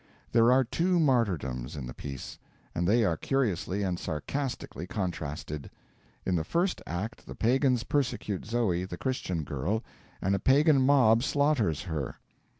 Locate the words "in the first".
6.25-6.81